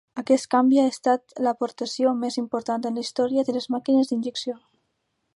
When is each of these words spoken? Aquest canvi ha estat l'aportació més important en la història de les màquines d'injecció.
Aquest 0.19 0.45
canvi 0.53 0.77
ha 0.83 0.85
estat 0.91 1.35
l'aportació 1.47 2.13
més 2.21 2.37
important 2.43 2.87
en 2.91 2.97
la 2.99 3.03
història 3.07 3.43
de 3.51 3.55
les 3.59 3.69
màquines 3.75 4.09
d'injecció. 4.13 4.57